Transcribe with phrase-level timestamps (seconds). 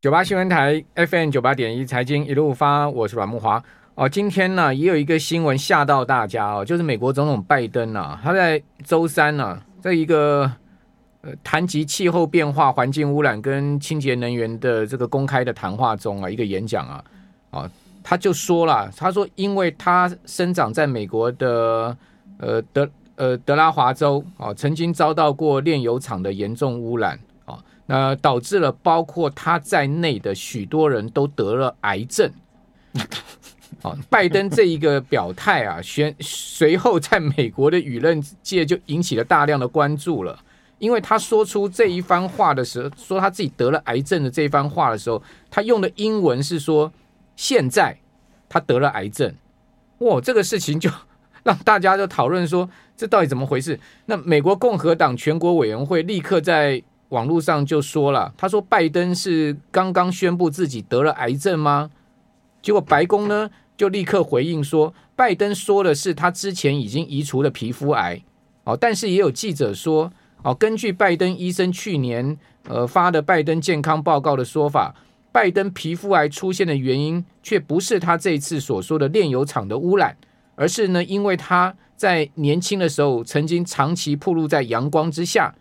[0.00, 3.62] 九八新闻台 FM 九八点一财经一路发，我是阮慕华
[3.94, 4.08] 哦。
[4.08, 10.50] 今天呢，也有一个新闻吓到大家哦，就是美国总统拜登啊，他在周三呢、在一个
[11.20, 17.04] 呃谈及气候变化、环境污染跟清洁能源的这个公开的谈话中啊，一个演讲啊，
[17.50, 17.70] 啊，
[18.02, 21.94] 他就说了，他说，因为他生长在美国的
[22.38, 27.20] 呃德呃德拉华州啊，曾经遭到过炼油厂的严重污染。
[27.90, 32.32] 呃，导致了包括他在内的许多人都得了癌症。
[33.82, 40.38] 啊，拜登这一个表态啊，随随后在美国的舆论界就引起了大量的关注了。
[40.78, 45.20] 因为他说出这一番话的时候，说他自己得了癌症的这一番话的时候，
[45.50, 46.92] 他用的英文是说
[47.34, 47.98] 现在
[48.48, 49.34] 他得了癌症。
[49.98, 50.88] 哇，这个事情就
[51.42, 53.80] 让大家就讨论说，这到底怎么回事？
[54.06, 56.80] 那美国共和党全国委员会立刻在。
[57.10, 61.90] 网络上就说了，他说拜登是刚刚宣布自己得了癌症吗？
[62.62, 68.22] 结果白宫呢就立刻回应说，拜登说的是他之前已经移除了皮肤癌。
[68.64, 70.12] 哦，但是也有记者说，
[70.42, 72.36] 哦，根据拜登医生去年
[72.68, 74.94] 呃发的拜登健康报告的说法，
[75.32, 80.16] 拜登皮肤癌出现的原因却不是他这次所说的炼油厂的污染，
[80.54, 85.52] 而是呢因为他在年轻的时候曾经长期暴露在阳光之下。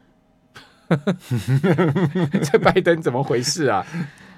[2.44, 3.86] 这拜登怎么回事啊？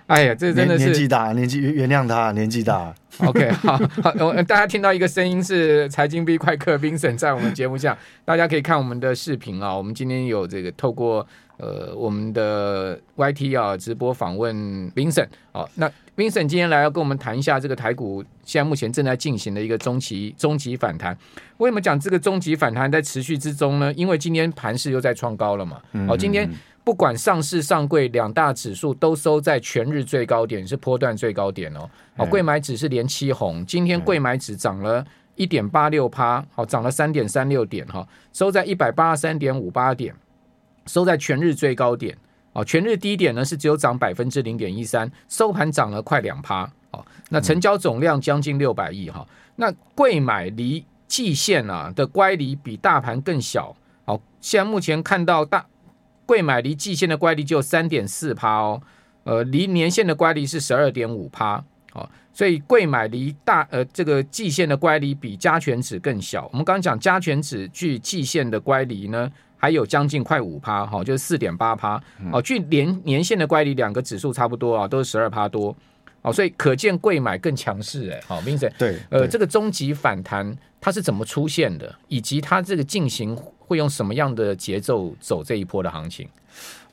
[0.07, 2.93] 哎呀，这真的是年纪大，年纪原谅他，年纪大。
[3.19, 9.73] OK，好，好，大家听到一个声音是财经 B 快客 Vincent 在我们节目下，大家可以看我们的视频啊。
[9.73, 11.25] 我们今天有这个透过
[11.61, 14.55] 呃我们的 YT 啊直播访问
[14.93, 21.15] Vincent 好，那 Vincent 今天来要跟我们谈一下这个台股现在目前正在进行的一个中期中期反弹。
[21.57, 23.93] 为什么讲这个中期反弹在持续之中呢？
[23.93, 25.79] 因为今天盘势又在创高了嘛。
[26.07, 26.49] 好，今天。
[26.83, 31.87] 不管上市上柜两大指数都收在全日最高点，是波段最高点哦。
[32.17, 40.11] 好，柜买指是连七红，今天柜买指涨了一点八六趴，好，涨了三点三六点哈，收在一百八十三点五八点，
[40.85, 42.17] 收在全日最高点。
[42.53, 46.63] 哦，全日低点呢是只有涨百分之零点一三，收盘涨了快两趴。
[46.91, 49.25] 哦，那成交总量将近六百亿哈。
[49.55, 53.75] 那贵买离季线啊的乖离比大盘更小。
[54.05, 55.65] 好，现在目前看到大。
[56.23, 58.81] 贵买离季线的乖离只有三点四趴哦，
[59.25, 61.61] 呃，离年线的乖离是十二点五趴，
[61.91, 66.47] 哦，所以贵买离大呃这个季线的乖离比加权指更小。
[66.53, 69.29] 我们刚刚讲加权指距季线的乖离呢，
[69.61, 72.01] 还有将近快五趴，哈，就是四点八趴，
[72.33, 75.75] 哦，距年年限的乖离两个指数差不多啊，都是十二趴多，
[76.23, 83.37] 哦，所以可见贵买更强势哎，好，Vincent，对，呃，这个终极反弹它是怎么出现的，以及它这个进行。
[83.71, 86.27] 会用什么样的节奏走这一波的行情？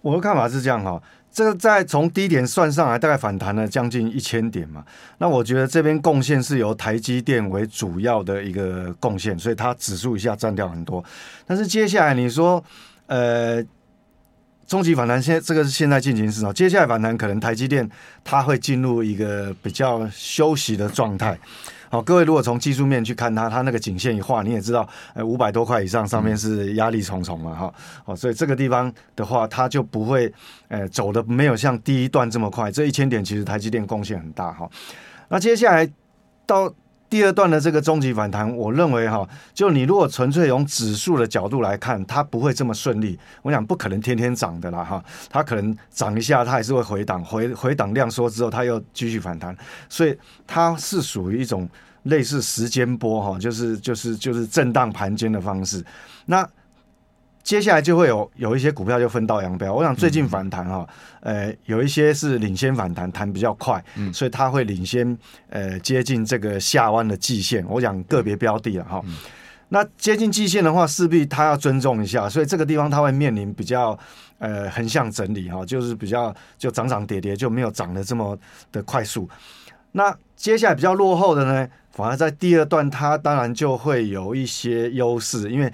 [0.01, 4.85] 我的看法是这样哈，这个在从低点算上来，大概反弹了将近一千点嘛。
[5.19, 11.05] 那我觉得这边贡献是由台积电为主要的一个贡献，所以它指数一下占掉很多。
[11.47, 12.63] 但是接下来你说，
[13.07, 13.63] 呃，
[14.67, 17.89] 终极反弹现在这个是现在进行时啊，接下来反弹可能台积电
[18.25, 21.39] 它会进入一个比较休息的状态。
[21.91, 30.33] 好，各位如果从技术面去看它，它那个颈线一画，你也知道，呃，五百多块以上，上面是压力重重嘛，哈，好，所以这个地方的话，它就不会，
[30.69, 32.71] 呃，走的没有像第一段这么快。
[32.71, 34.69] 这一千点其实台积电贡献很大，哈。
[35.29, 35.91] 那接下来
[36.47, 36.73] 到
[37.11, 43.19] 第二段的这个终极反弹，我认为哈，就你如果纯粹从指数的角度来看，它不会这么顺利。
[43.43, 49.57] 我想不可能天天涨的啦，哈，它可能涨一下，它还是会回档，回回档量缩之后，它又继续反弹，
[49.89, 51.69] 所以它是属于一种
[52.03, 55.83] 类似时间波哈，就是就是就是震荡盘间的方式。
[56.27, 56.47] 那
[57.49, 59.73] 接下来就会有有一些股票就分道扬镳。
[59.73, 60.87] 我想最近反弹哈，
[61.21, 63.83] 呃，有一些是领先反弹，弹比较快，
[64.13, 65.17] 所以它会领先
[65.49, 67.65] 呃接近这个下弯的季线。
[67.67, 69.03] 我讲个别标的了哈，
[69.71, 73.99] 那接近季线的话，势必它要尊重一下，所以这个地方它会面临比较
[74.37, 78.39] 呃横向整理哈，就是比较就涨涨跌跌，就没有涨得这么
[78.71, 79.27] 的快速。
[79.93, 85.73] 那接下来比较落后的呢，反而在第二段，它当然就会有一些优势，因为。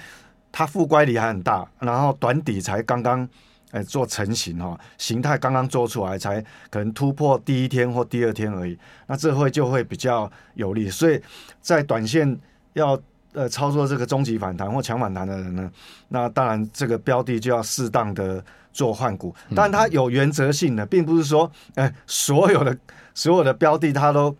[0.56, 3.28] 它负乖离还很大，然后短底才刚刚
[3.72, 6.40] 诶做成型哈，形态刚刚做出来，才
[6.70, 8.78] 可能突破第一天或第二天而已。
[9.08, 11.20] 那这会就会比较有利，所以
[11.60, 12.38] 在短线
[12.74, 12.96] 要
[13.32, 15.68] 呃操作这个终极反弹或强反弹的人呢，
[16.06, 18.40] 那当然这个标的就要适当的
[18.72, 22.78] 做换股，但它有原则性的，并不是说诶所有的
[23.12, 24.32] 所有的标的它都。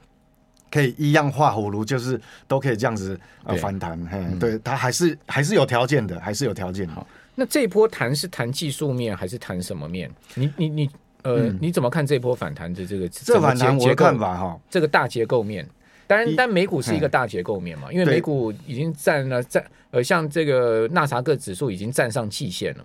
[0.75, 6.89] 可以一样画葫芦，就是都可以这样子呃反弹，嘿，对，它还是还是有条件的，还是有条件。
[6.89, 7.07] 好，
[7.37, 10.11] 那这一波谈是谈技术面还是谈什么面？
[10.35, 10.91] 你你你
[11.23, 14.59] 呃，嗯、你怎么看这波反弹的这个这反弹我的看法哈？
[14.69, 15.65] 这个大结构面，
[16.09, 22.85] 当然，但美股是一个大结构面嘛，因为美股已经占了占呃，像这个纳萨克指数已经站上季线了。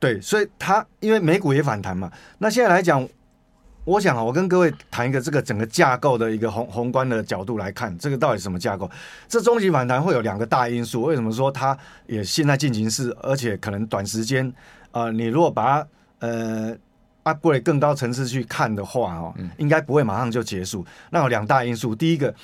[0.00, 3.06] 对，所以它因为美股也反弹嘛，那现在来讲。
[3.88, 8.88] 我想啊，我跟各位谈一个这个整个架构的一个宏宏观的角度来看，这个到底什么架构？
[9.26, 11.04] 这终极反弹会有两个大因素。
[11.04, 11.76] 为什么说它
[12.06, 14.46] 也现在进行式，而且可能短时间
[14.90, 15.88] 啊、呃，你如果把它
[16.18, 16.76] 呃
[17.24, 20.84] upgrade 更高层次去看的话哦，应该不会马上就结束。
[21.08, 22.34] 那有两大因素，第一个，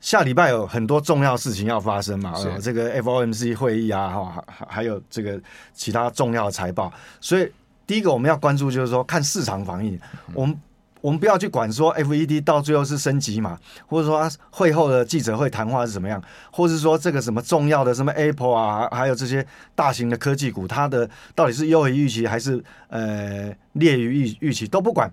[0.00, 5.40] 下礼拜有很多重要事情要发生嘛，是这个 FOMC 会议啊，哈，还还有这个
[5.72, 7.48] 其他重要的财报，所以
[7.86, 9.96] 第一个我们要关注就是说看市场反应，
[10.34, 10.58] 我们。
[11.02, 25.12] 我们不要去管说 FED 到最后是升级嘛，或者说会后的记者会谈话是怎么样，或是说这个什么重要的什么 Apple 啊，还有这些大型的科技股，它的到底是优于预期还是呃劣于预预期都不管。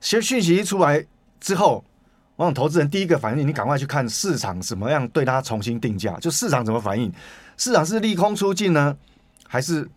[0.00, 1.06] 其实讯息一出来
[1.40, 1.84] 之后，
[2.36, 7.12] 我想投资人第一个反应，你赶快去看市场怎么样对它重新定价，就市场怎么反应，
[7.56, 8.96] 市场是利空出尽呢，
[9.46, 9.88] 还是？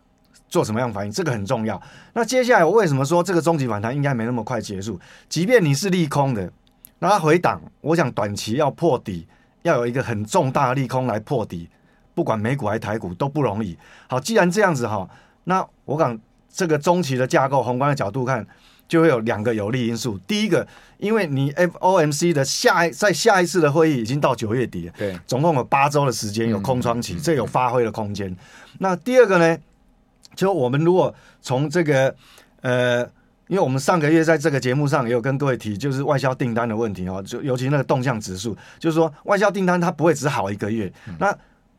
[0.51, 1.81] 做什么样反应，这个很重要。
[2.13, 5.00] 那接下来我为什么说这个中期反弹应该没那么快结束？
[5.30, 6.51] 即便你是利空的，
[7.00, 9.25] 那它回档，我想短期要破底，
[9.63, 11.69] 要有一个很重大的利空来破底，
[12.13, 13.77] 不管美股还是台股都不容易。
[14.07, 15.09] 好，既然这样子哈，
[15.45, 16.19] 那我讲
[16.54, 18.45] 这个中期的架构，宏观的角度看，
[18.89, 20.19] 就会有两个有利因素。
[20.27, 28.36] 第一个，因为你 FOMC 的下一在下一次的会议已经到九月底了，对，总共有八周的时间有空窗期，这有发挥的空间。
[28.80, 29.57] 那第二个呢？
[30.42, 32.16] 就我们如果从这个
[32.62, 33.04] 呃，
[33.48, 40.92] 因为我们上个月在这个节目上也有跟各位提，就是外销订单的问题哦，就尤其那个动向指数，就是说外销订单它不会只好一个月。
[41.20, 41.32] 那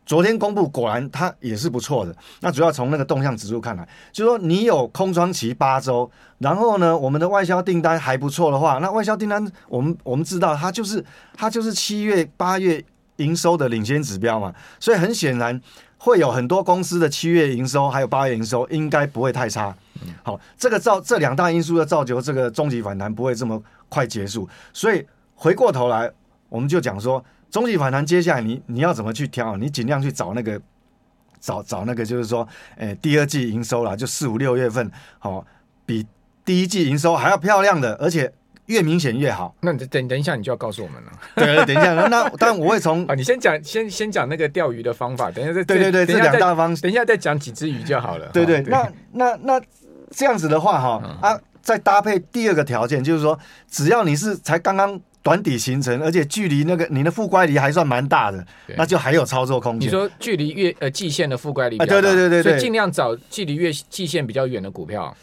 [0.07, 2.15] 昨天公布果然它也是不错的。
[2.39, 11.05] 那主要从那个动向指数看来，就是说你有空窗期八周，然后呢，我们的外销订单还不错的话，那外销订单我们我们知道它就是
[11.37, 12.81] 它就是七月八月
[13.17, 15.61] 营收的领先指标嘛，所以很显然。
[16.05, 19.73] 会有很多公司的七月营收还有八月营收应该不会太差，
[20.25, 25.07] 好，这个造这两大因素的造就这个中期反弹不会这么快结束，所以
[25.37, 26.11] 回过头来
[26.49, 30.61] 我们就讲说中期反弹接下来你你要怎么去挑，你尽量去找那个
[31.41, 34.91] 找找那个就是说，诶第二季营收啦，就四五六月份，
[35.21, 35.47] 好
[35.87, 36.05] 比
[36.45, 38.33] 第一季营收还要漂亮的，而且。
[38.67, 39.55] 越明显越好。
[39.61, 41.13] 那你等等一下，你就要告诉我们了。
[41.35, 45.31] 对，等一下，那但我会从啊， 你先讲，先先讲那个钓鱼的方法。
[45.31, 48.29] 等一下再对对对，这两大方，等一下再讲几只鱼就好了。
[48.33, 49.61] 对对，那那那
[50.11, 53.39] 这样子的话哈啊，再搭配第二个条件，就是说，
[53.71, 58.45] 只要你是才刚刚短底形成，而且距离那个你的负乖离还算蛮大的，
[58.77, 59.89] 那就还有操作空间。
[59.89, 65.15] 你说距离越呃季线的负乖离，对对对对对，所以尽量找距离越季线比较远的股票。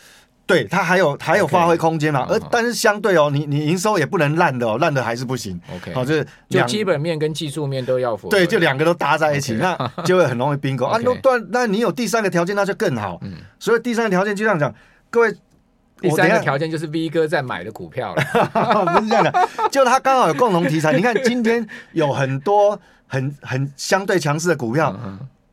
[0.49, 5.61] 对，它还有还有发挥空间嘛，而但是相对哦，你你营收也不能烂的哦，烂的还是不行。
[5.75, 8.31] OK，好，就是就基本面跟技术面都要符合。
[8.31, 10.99] 对，就两个都搭在一起，那就会很容易 bingo 啊。
[11.03, 13.19] 那断，那你有第三个条件，那就更好。
[13.21, 14.73] 嗯，所以第三个条件就这样讲，
[15.11, 15.31] 各位，
[16.01, 18.23] 第三个条件就是 V 哥在买的股票了，
[18.97, 19.31] 不是这样的，
[19.69, 20.93] 就他刚好有共同题材。
[20.93, 24.99] 你看今天有很多很很相对强势的股票，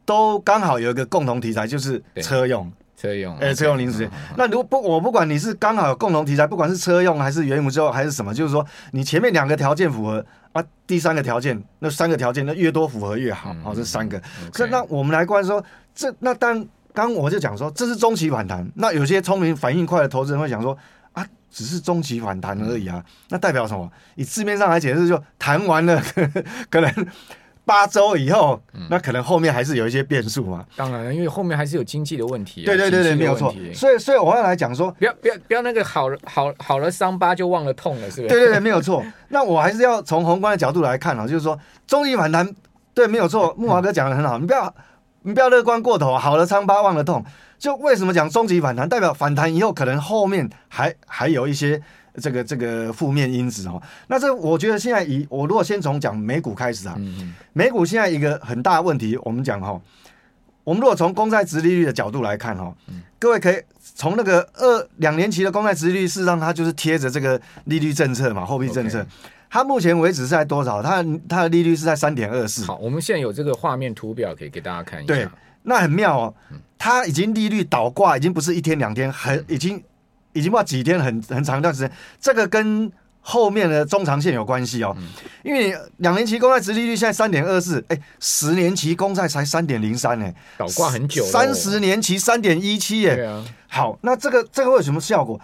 [0.07, 2.73] 都刚好有一个共同题材，就是车用。
[2.97, 4.11] 车用，哎，车用零组件。
[4.37, 13.55] 那如果不，我不管你是刚好有共同题材，不管是车用还是元宇宙还是什么，就是说你前面两个条件符合啊，第三个条件，那三个条件那越多符合越好。
[13.63, 14.21] 好，这三个。
[14.55, 18.67] 所以那我们来关注说，这那当刚我就讲说，这是中期反弹。
[18.77, 20.77] 那有些聪明反应快的投资人会想说，
[21.13, 23.91] 啊，只是中期反弹而已啊，那代表什么？
[24.15, 26.03] 以字面上来解释，就弹完了，
[26.71, 27.07] 可能。
[27.67, 30.65] 八周以后，那可能后面还是有一些变数嘛。
[30.77, 32.65] 当然，因为后面还是有经济的问题。
[32.65, 33.53] 对对对对，没有错。
[33.75, 38.29] 所以，所以我要来讲说，不要不要不要那个好好好了伤疤就忘了痛了，是不是？
[38.29, 39.05] 对对对，没有错。
[39.29, 41.59] 那我还是要从宏观的角度来看啊，就是说
[41.89, 42.49] 中期反弹，
[42.95, 43.53] 对，没有错。
[43.59, 44.73] 木华哥讲的很好，你不要
[45.23, 47.25] 你不要乐观过头，好了伤疤忘了痛。
[47.59, 48.89] 就为什么讲中期反弹？
[48.89, 51.83] 代表反弹以后可能后面还还有一些。
[52.21, 56.97] 这个这个负面因子哦，那这我觉得现在以我如果先从讲美股开始啊，
[57.53, 59.81] 美股现在一个很大的问题，我们讲哈，
[60.65, 62.75] 我们如果从公债殖利率的角度来看哈，
[63.19, 63.63] 各位可以
[63.95, 69.07] 从那个二两年期的公债殖利率，事实上它就是贴着这个利率政策嘛，货币政策，
[69.51, 70.83] 它目前为止是在多少？
[70.83, 72.65] 它它的利率是在三点二四。
[72.65, 75.15] 好，我们现在有这个画面图表可以给大家看一下。
[75.15, 75.29] 对，
[75.63, 76.35] 那很妙哦，
[76.79, 79.83] 它已经利率倒挂，已经不是一天两天，很已经。
[80.37, 81.91] 已经不知道几天很很长一段时间，
[82.21, 84.95] 这个跟后面的中长线有关系哦。
[84.99, 85.09] 嗯、
[85.43, 91.25] 因为两年期公债殖利率现在三点二四，哎，十年期公债才三点零三，哎，倒挂很久。
[91.25, 93.19] 三十年期三点一七，哎，
[93.67, 95.41] 好，那这个这个会有什么效果？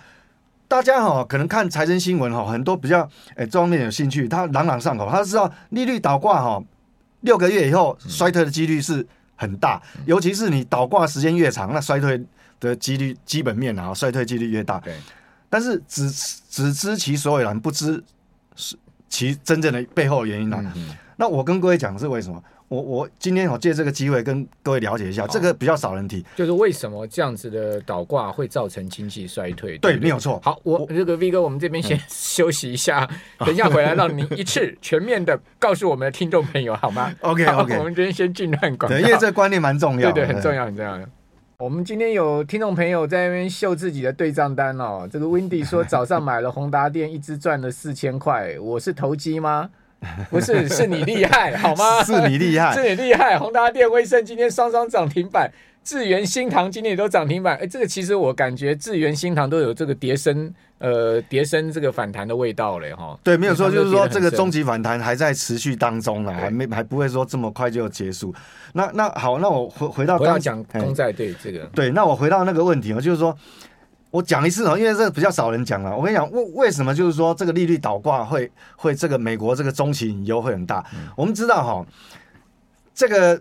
[0.69, 3.01] 大家哈可能看财政新闻哈，很多比较
[3.35, 6.63] 哎这方面有兴趣，他朗朗上口，他知道利率倒挂哈，
[7.23, 12.25] 六个月以后衰退的几率是很大，尤其是你倒挂时间越长，那衰退
[12.63, 14.79] 的几率基本面啊衰退几率越大。
[14.79, 14.95] 对，
[15.51, 16.09] 但是只
[16.49, 18.03] 只知其所以然，不知
[18.57, 18.77] 是
[19.09, 20.73] 其真正的背后原因啊。
[21.17, 22.43] 那我跟各位讲是为什么？
[22.69, 29.77] 我我今天我借这个机会跟各位了解一下，这个比较少人提，就是为什么这样子的倒挂会造成经济衰退？
[29.77, 30.41] 对，没有错。
[30.43, 33.07] 好，我这个 V 哥，我们这边先 休息一下，
[33.41, 40.99] 等一下回来让您一次 全面的告诉我们的听众朋友，好吗？OK OK，我们这边先进段广告，对，因为这个观念蛮重要，对对，很重要很重要。
[41.63, 49.71] 我们今天有听众朋友在那边秀自己的对账单哦，这个 Windy 说 早上买了宏达店，一只赚了四千块，我是投机吗？
[50.31, 52.03] 不是，是你厉害，好吗？
[52.05, 53.39] 是你厉害，是你厉害。
[53.39, 55.51] 宏达电、威盛今天双双涨停板，
[55.85, 57.57] 智源、新塘今天也都涨停板。
[57.57, 63.17] 哎，这个其实我感觉智源、新塘都有这个跌升，呃，跌升这个反弹的味道嘞，哈。
[63.23, 68.35] 对，没有错，就是说这个终极反弹还在持续当中了，还没还不会说这么快就结束。
[68.73, 73.37] 那那好，那我回回到刚刚讲公债对这个，对，那我回到那个问题啊，就是说。
[74.13, 75.97] 我讲一次哦，因为这个比较少人讲了。
[75.97, 80.85] 我跟你讲，为为什么就是说这个利率倒挂会会这个美国这个中期隐忧会很大？
[80.93, 81.87] 嗯、我们知道哈，
[82.95, 83.41] 这个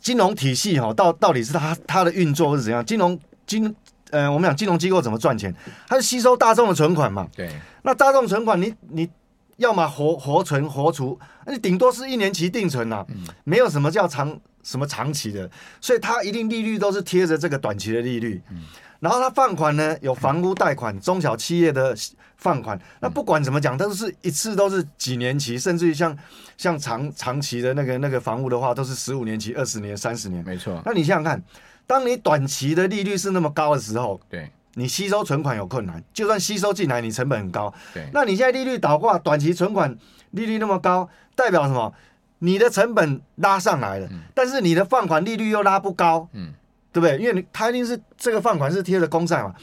[0.00, 2.84] 金融体系哈，到到底是它它的运作是怎样？
[2.84, 3.16] 金融
[3.46, 3.72] 金
[4.10, 5.54] 呃，我们讲金融机构怎么赚钱？
[5.86, 7.28] 它是吸收大众的存款嘛？
[7.36, 7.48] 对。
[7.82, 9.10] 那大众存款你，你你
[9.58, 15.48] 要么活活存活储，那你顶多是一年期定存呐、啊，嗯、没有什么叫长什么长期的，
[15.80, 18.42] 所以它一定利率都是贴着这个短期的利率。
[18.50, 18.64] 嗯
[19.06, 21.96] 然后他放款呢，有房屋贷款、中小企业的
[22.38, 22.76] 放款。
[22.98, 26.18] 那不管怎么讲，都是一次都是几年期，甚至于像
[26.56, 30.42] 像长长期的那个那个房屋的话，都是十五年期、二十年、三十年。
[30.44, 30.82] 没错。
[30.84, 31.40] 那你想想看，
[31.86, 37.72] 当你短期的利率是那么高的时候，对，你吸收存款有困难，就算吸收进来，你成本很高。
[37.94, 38.08] 对。
[38.12, 39.96] 那你现在利率倒挂，短期存款
[40.32, 41.94] 利率那么高，代表什么？
[42.40, 46.28] 你的成本拉上来了，但是你的放款利率又拉不高。
[46.32, 46.52] 嗯。
[46.96, 47.18] 对不对？
[47.18, 49.54] 因为你他一定是这个放款是贴着公债嘛，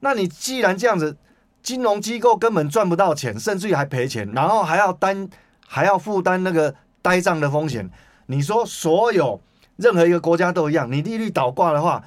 [0.00, 1.16] 那你既然这样子，
[1.62, 5.26] 金融机构根本赚不到钱，甚至于还赔钱，然后还要担
[5.66, 7.88] 还要负担那个呆账的风险。
[8.26, 9.40] 你说所有
[9.76, 12.04] 任何一个国家都一样，你利率倒挂的话，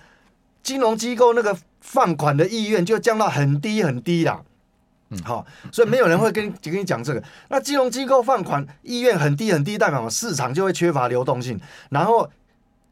[0.61, 4.43] 金融机构那个放款的意愿就降到很低很低啦。
[5.09, 7.23] 嗯，好，所以没有人会跟你跟你讲这个。
[7.49, 12.29] 那金融机构放款意愿很低很低，代表市场就会缺乏流动性，然后。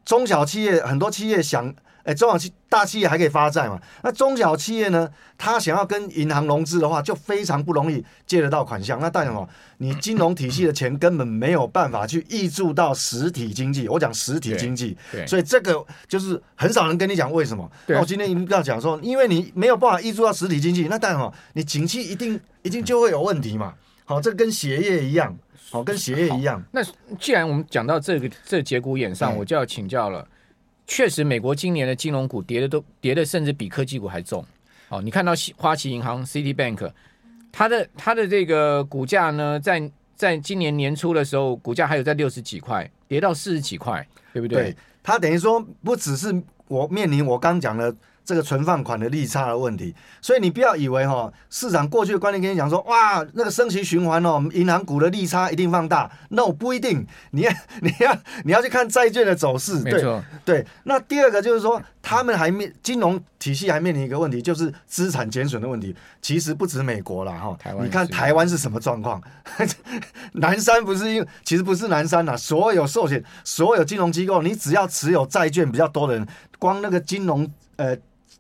[0.09, 3.79] 中小企业很多企业想，哎，中小企大企业还可以发债嘛？
[4.01, 5.07] 那中小企业呢？
[5.37, 8.99] 他想要跟银行融资的话，就非常不容易借得到款项。
[8.99, 9.47] 那代表什么？
[9.77, 13.87] 你金融体系的钱根本没有办法去挹注到实体经济。
[13.87, 14.97] 我讲实体经济，
[15.27, 17.71] 所以这个就是很少人跟你讲为什么。
[17.85, 21.33] 那我今天一定要讲说，因为你没有办法挹注到实体经济，那代表什么？
[21.53, 23.75] 你景气一定一定就会有问题嘛。
[24.05, 25.37] 好，这跟鞋业一样。
[25.71, 26.63] 好，跟鞋业一样。
[26.71, 26.81] 那
[27.19, 30.27] 既然我们讲到这个这节骨眼上，我就要请教了。
[30.87, 34.43] 确实，美国今年的金融股跌的都跌的，甚至比科技股还重。
[34.89, 36.91] 哦，你看到花旗银行 （Citibank），
[37.51, 44.63] 它的它的这个股价呢，在在今年年初的时候，股价还有在六十几块，跌到四十几块，对不对？
[44.63, 46.35] 对，它等于说不只是
[46.67, 47.95] 我面临我刚讲的。
[48.29, 60.67] 这个存放款的利差的问题，所以你不要以为哈，市场过去的观念跟你讲说，哇，那个升息循环哦，银行股的利差一定放大，no 不一定，你要 你要你要去看债券的走势，对，对。
[60.83, 65.95] 那第二个就是说，他们还面金融体系还面临一个问题，就是资产减损的问题。
[66.21, 69.19] 其实不止美国了哈，你看台湾是什么状况？
[70.33, 76.27] 南山不是因为其实不是南山呐，所有寿险、所有金融机构，你只要持有债券比较多的人，
[76.59, 77.97] 光那个金融呃。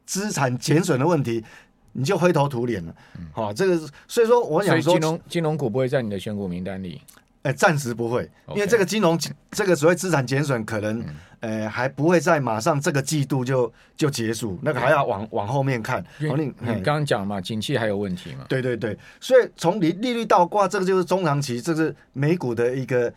[0.09, 1.43] 资产减损的问题，
[1.91, 2.95] 你就灰头土脸了。
[3.31, 6.99] 好、嗯哦，这个所以说，我想说，金融金融股不会在你的选股名单里。
[7.43, 9.17] 哎、欸，暂时不会因为这个金融
[9.51, 11.01] 这个所谓资产减损，可能
[11.41, 16.03] 呃、还不会在马上这个季度就就结束，那个还要往往后面看。
[16.17, 16.27] 你
[16.59, 18.45] 你刚刚讲嘛，景气还有问题嘛？
[18.49, 23.13] 对对对，所以从利利率倒挂，这个就是中长期，这是美股的一个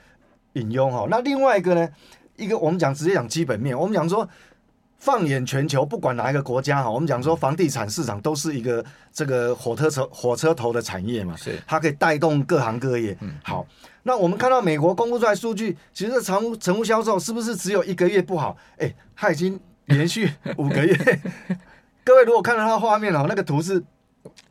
[0.53, 1.07] 隐忧哈。
[1.11, 1.89] 那另外一个呢，
[2.37, 4.29] 一个我们讲直接讲基本面，我们讲说。
[5.03, 13.19] 放眼全球，不管哪一个国家哈，我们讲说房地产市场都是一个这个火车头火车头的产业嘛，是它可以带动各行各业。
[13.21, 13.67] 嗯，好，
[14.05, 18.57] 那我们看到美国公布出来数据，其实成成屋销售是不是只有一个月不好？
[18.75, 20.97] 哎、欸，它已经连续五个月。
[22.07, 23.83] 各位如果看到它的画面哦，那个图是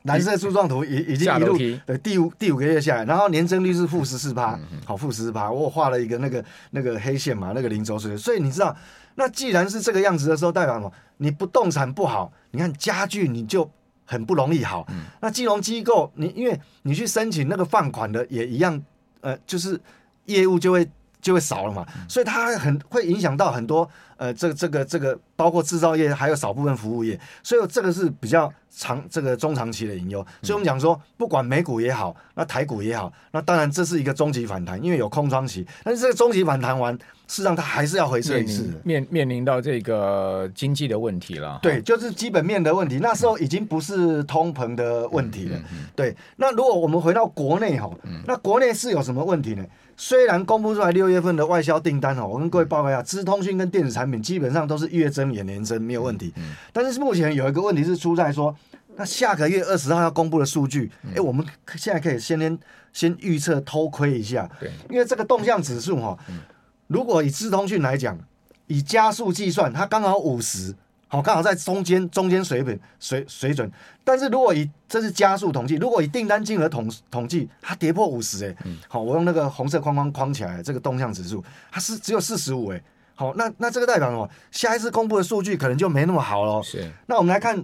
[0.04, 8.75] 蓝色柱状图，已已经一路对第五第五个月下来，然后年增率是负十四趴，好负十四趴，我画了一个那个那个黑线嘛，那个零轴水，所以你知道。
[9.16, 10.92] 那既然是这个样子的时候，代表什么？
[11.18, 13.70] 你不动产不好，你看家具你就
[14.06, 14.86] 很不容易好。
[14.90, 18.82] 嗯、那金融机构，你因为你去申请那个放款的也一样，
[19.20, 19.80] 呃，就是
[20.28, 23.88] 业务就会就会少了嘛，嗯、所以它很会影响到很多
[24.22, 30.24] 呃，这个这个这个包括制造业还有少部分服务业，所以这个是比较长这个中长期的隐忧。
[30.44, 36.96] 所以我们讲说，不管美股也好，那台股也好，那当然这是一个中级反弹，因为有空窗期，但是这个中级反弹完。
[37.28, 41.58] 事实上，它还是要回测一次，面面临到这个经济的问题了。
[41.63, 43.00] 对，就是基本面的问题。
[43.01, 45.58] 那时候已经不是通膨的问题了。
[45.58, 49.66] 嗯嗯嗯、对，那如果我们回到国内哈，嗯、那国内是有什么问题呢？
[50.01, 56.34] 虽然公布出来六月份的外销订单哦，我跟各位报告一下，资通讯跟电子产品基本上都是月增也年增，没有问题。
[56.74, 58.53] 但是目前有一个问题是出在说，
[58.96, 62.60] 那下个月二十号要公布的数据，哎、嗯，我们现在可以先先
[62.91, 64.50] 先预测偷窥一下。
[64.60, 66.17] 对，因为这个动向指数哈。
[66.29, 66.39] 嗯
[66.88, 68.17] 如果以资通讯来讲，
[68.65, 70.74] 以加速计算，它刚好五十，
[71.12, 73.70] 好，刚好在中间中间水平水水准。
[74.01, 78.56] 但是如果以这是加速统计，如果以订单金额统统计，它跌破五十，哎，
[78.88, 82.82] 好，我用那个红色框框框起来，这个动向指数它是只有四十五，哎，
[83.13, 84.30] 好，那那这个代表什么？
[84.51, 86.63] 下一次公布的数据可能就没那么好了。
[86.63, 87.62] 是，那我们来看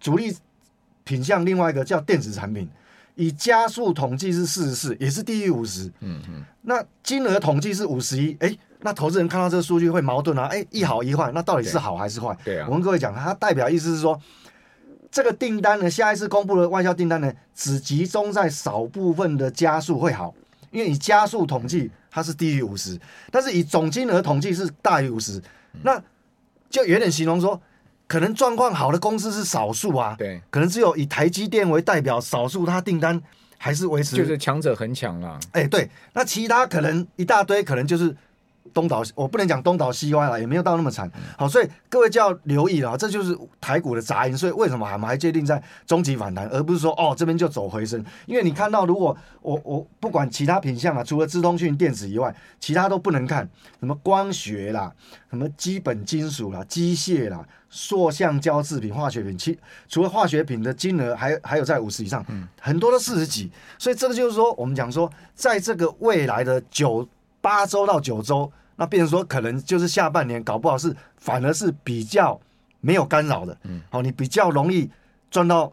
[0.00, 0.36] 主力
[1.04, 2.68] 品项，另外一个叫电子产品。
[3.18, 5.90] 以加速统计是四十四，也是低于五十。
[5.98, 6.44] 嗯嗯。
[6.62, 10.44] 那金额统计是五十一，哎，那投资人看到这个数据会矛盾啊？
[10.44, 12.38] 哎，一好一坏，那到底是好还是坏？
[12.44, 12.66] 对啊。
[12.68, 14.16] 我跟各位讲，它代表意思是说，
[15.10, 20.32] 这个订单呢，下一次公布的外销订单呢，只集中在少部分的加速会好，
[20.70, 22.96] 因为以加速统计它是低于五十，
[23.32, 25.42] 但是以总金额统计是大于五十，
[25.82, 26.00] 那
[26.70, 27.60] 就有点形容说。
[28.08, 33.22] 可能状况好的公司是少数啊，对，可能只有以台积电为代表，少数它订单
[33.56, 35.38] 还是维持，就是强者恒强啦。
[35.52, 38.16] 哎、欸，对，那其他可能一大堆，可能就是。
[38.72, 41.10] 东倒，我不能讲东倒西歪了，也没有到那么惨。
[41.36, 44.36] 好，所以各位就要留意了，这就是台股的杂音。
[44.36, 48.04] 所以为什么我们还界定在中级反弹，而不是说哦这边就走回升？
[48.26, 53.48] 因为你看到，如果我我不管其他品项啊，除了资通讯电子以外，其他都不能看。
[53.80, 54.92] 什么光学啦，
[55.30, 62.24] 什么基本金属啦，机械啦，塑橡胶制品、化学品，其除了化学品的金额还还有在五十以上，
[62.60, 63.50] 很多都四十几。
[63.78, 67.06] 所以这个就是说，我们讲说，在这个未来的九。
[67.40, 72.40] 八周到九周，那变成说可能就是下半年，搞不好是反而是比较
[72.80, 73.58] 没有干扰的。
[73.64, 74.88] 嗯，好，你比较容易
[75.32, 75.70] 赚到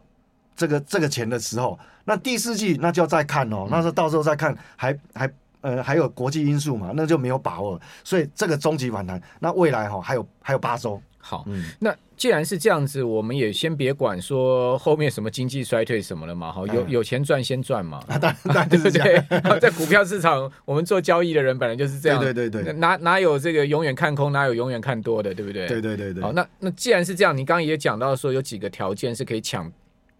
[0.56, 3.68] 这个这个钱的时候，那第四季那就要再看哦。
[3.70, 7.80] 那时候到时候再看，还还呃还有国际因素嘛，那就没有把握。
[8.02, 11.00] 所以这个终极反弹，那未来哈还有还有八周。
[11.18, 19.22] 好，嗯，那既然是这样子，我们也先别管说后面什么经济衰退什么了嘛，哈，有有钱赚先赚嘛，啊，当然 对不对？
[19.60, 25.66] 在股票市场，我们做交易的人本来就是这样，对对对对，哪哪有这个永远看空，哪有永远看多的，对不对？
[25.66, 26.22] 对对对对。
[26.22, 29.70] 好，那那既然是这样，你刚刚也讲到说有几个条件是可以抢。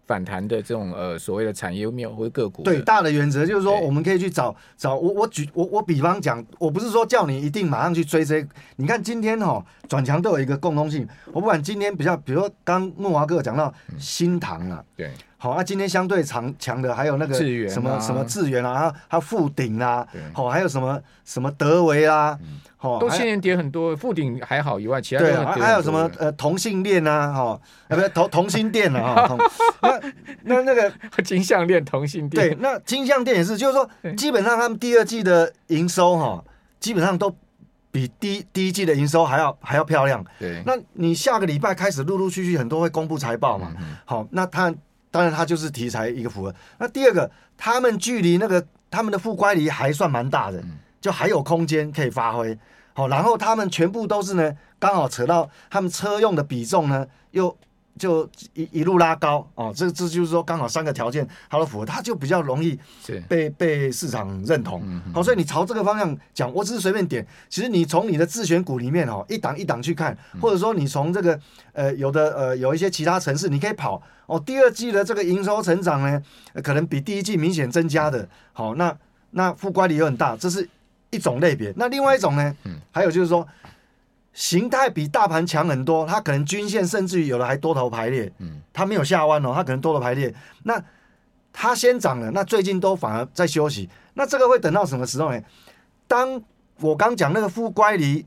[0.07, 8.43] 反弹的这种呃所谓的产业面或者个股，对大的原则就是说，我们可以去找找我我举我我比方讲，我不是说叫你一定马上去追这，
[8.77, 15.11] 你看今天哈转强都有一个共通性，我不管今天比较，比如说刚木华哥讲到新塘啊，对。
[15.39, 17.35] 好，那、啊、今天相对强强的还有那个
[17.69, 22.35] 什么什么智源啊，还有富鼎啊，好对，还有什么什么德维啊，
[22.75, 29.37] 好、嗯，都现在跌很多，富鼎还好以外，其他对、啊，还有什么呃同性恋啊，哈，啊不是同同心店啊，
[29.81, 30.01] 那
[30.43, 30.91] 那那个
[31.23, 36.43] 金项链同性店，对，那金项链也是，就是说 基本上他们第二季的营收哈，
[36.79, 37.31] 基本上都
[37.91, 43.71] 比第第一季的营收还要还要漂亮，对，那你下个礼拜开始陆陆续续很多会公布财报嘛，
[44.03, 44.73] 好、那他。
[45.17, 46.53] 当然，它就是题材一个符合。
[46.77, 50.63] 那第二个，他们距离那个他们的副乖离还算蛮大的，
[51.01, 52.55] 就还有空间可以发挥。
[52.93, 57.57] 好，然后他们全部都是呢，刚好扯到他们车用的比重呢，又。
[57.97, 62.79] 就一一路拉高哦，这这就是说刚好三个条件它都符合，它就比较容易
[63.27, 64.81] 被被市场认同。
[65.13, 67.25] 好、所以你朝这个方向讲，我只是随便点。
[67.49, 71.39] 其实你从你的自选股里面哦，一档一档去看，或者说你从这个
[71.73, 74.39] 呃有的呃有一些其他城市，你可以跑哦。
[74.39, 76.21] 第二季的这个营收成长呢，
[76.63, 78.27] 可能比第一季明显增加的。
[78.53, 78.97] 好、哦，那
[79.31, 80.69] 那负乖离又很大，这是
[81.09, 81.73] 一种类别。
[81.75, 83.47] 那另外一种呢，嗯、还有就是说。
[84.37, 90.31] 形态比大盘强很多，它可能均线甚至于有的还多头排列，嗯，它没有下弯哦，它可能多头排列。
[90.61, 90.79] 那
[91.51, 93.89] 它先涨了，那最近都反而在休息。
[94.13, 95.41] 那这个会等到什么时候呢？
[96.07, 96.39] 当
[96.81, 98.23] 我刚讲那个负乖离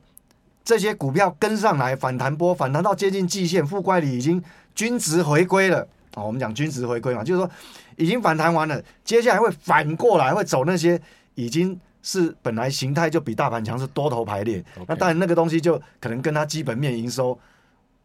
[0.64, 4.42] 这些股票跟上来反弹波，反弹到接近季线，负乖离已经
[4.74, 6.24] 均值回归了啊。
[6.24, 7.48] 我们讲均值回归嘛，就是说
[7.94, 11.00] 已经反弹完了，接下来会反过来会走那些
[11.36, 11.78] 已经。
[12.02, 14.64] 是本来形态就比大盘强，是多头排列。
[14.86, 17.38] 那当然那个东西就可能跟它基本面营收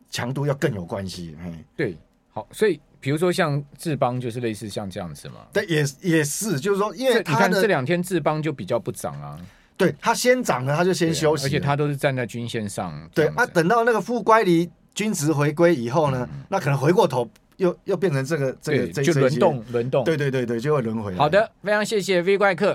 [0.10, 1.36] 强度要更有关系。
[1.42, 1.98] 哎对，
[2.32, 5.36] 好，所以比如说像智邦，就是类似像这样子嘛。
[5.54, 9.40] 对，也也是，就是说，因为你看这两天智邦就比较不涨啊。
[9.78, 13.10] 对，它先涨了，它就先休息，而且它都是站在均线上。
[13.14, 20.06] 对啊，等到那个负乖离均值回归以后呢，嗯、那可能回过头又又变成这个这个这就轮动轮动。
[20.06, 21.14] 对对对对，就会轮回。
[21.16, 22.74] 好的，非常谢谢 V 怪客。